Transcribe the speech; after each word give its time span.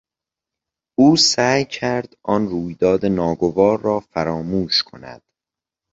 او 0.99 1.17
سعی 1.17 1.65
کرد 1.65 2.17
آن 2.23 2.47
رویداد 2.49 3.05
ناگوار 3.05 3.81
را 3.81 3.99
فراموش 3.99 4.83
کند. 4.83 5.21